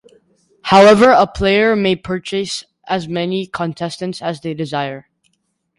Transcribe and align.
However, 0.63 1.11
a 1.11 1.27
player 1.27 1.75
may 1.75 1.95
purchase 1.95 2.63
as 2.87 3.07
many 3.07 3.45
contestants 3.45 4.19
as 4.19 4.41
they 4.41 4.55
desire. 4.55 5.07